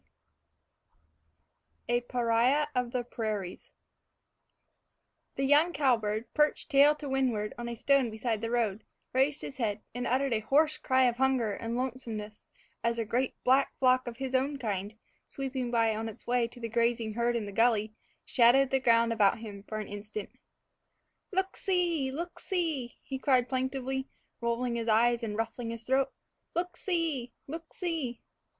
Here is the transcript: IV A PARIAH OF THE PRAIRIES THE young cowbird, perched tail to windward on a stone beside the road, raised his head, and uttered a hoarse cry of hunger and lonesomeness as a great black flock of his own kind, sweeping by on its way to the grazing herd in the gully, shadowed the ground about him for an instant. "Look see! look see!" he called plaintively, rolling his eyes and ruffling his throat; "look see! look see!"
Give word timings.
IV 1.87 1.95
A 1.95 2.01
PARIAH 2.07 2.69
OF 2.73 2.91
THE 2.91 3.03
PRAIRIES 3.03 3.69
THE 5.35 5.43
young 5.45 5.73
cowbird, 5.73 6.33
perched 6.33 6.71
tail 6.71 6.95
to 6.95 7.07
windward 7.07 7.53
on 7.55 7.69
a 7.69 7.75
stone 7.75 8.09
beside 8.09 8.41
the 8.41 8.49
road, 8.49 8.83
raised 9.13 9.43
his 9.43 9.57
head, 9.57 9.83
and 9.93 10.07
uttered 10.07 10.33
a 10.33 10.39
hoarse 10.39 10.79
cry 10.79 11.03
of 11.03 11.17
hunger 11.17 11.53
and 11.53 11.77
lonesomeness 11.77 12.45
as 12.83 12.97
a 12.97 13.05
great 13.05 13.35
black 13.43 13.75
flock 13.75 14.07
of 14.07 14.17
his 14.17 14.33
own 14.33 14.57
kind, 14.57 14.97
sweeping 15.27 15.69
by 15.69 15.95
on 15.95 16.09
its 16.09 16.25
way 16.25 16.47
to 16.47 16.59
the 16.59 16.67
grazing 16.67 17.13
herd 17.13 17.35
in 17.35 17.45
the 17.45 17.51
gully, 17.51 17.93
shadowed 18.25 18.71
the 18.71 18.79
ground 18.79 19.13
about 19.13 19.37
him 19.37 19.61
for 19.67 19.77
an 19.77 19.85
instant. 19.87 20.31
"Look 21.31 21.55
see! 21.55 22.09
look 22.11 22.39
see!" 22.39 22.97
he 23.03 23.19
called 23.19 23.47
plaintively, 23.49 24.07
rolling 24.41 24.77
his 24.77 24.87
eyes 24.87 25.21
and 25.21 25.37
ruffling 25.37 25.69
his 25.69 25.83
throat; 25.83 26.11
"look 26.55 26.75
see! 26.75 27.33
look 27.45 27.71
see!" 27.71 28.23